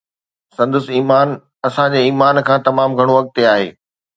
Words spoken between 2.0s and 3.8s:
ايمان کان تمام گهڻو اڳتي آهي